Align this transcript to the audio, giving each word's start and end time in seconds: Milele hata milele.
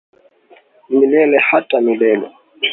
Milele 0.97 1.37
hata 1.47 1.77
milele. 1.85 2.27